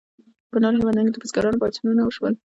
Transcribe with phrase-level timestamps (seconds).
[0.51, 2.33] په نورو هیوادونو کې د بزګرانو پاڅونونه وشول.